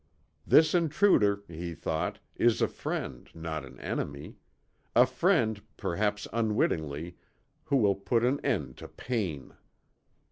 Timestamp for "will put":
7.77-8.23